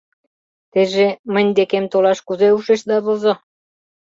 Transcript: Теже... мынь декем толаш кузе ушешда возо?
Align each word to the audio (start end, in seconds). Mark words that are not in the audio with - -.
Теже... 0.71 1.07
мынь 1.33 1.51
декем 1.57 1.85
толаш 1.91 2.19
кузе 2.27 2.49
ушешда 2.57 2.97
возо? 3.05 3.33